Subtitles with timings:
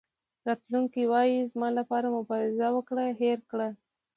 [0.47, 3.69] راتلونکی وایي زما لپاره مبارزه وکړه هېر کړه.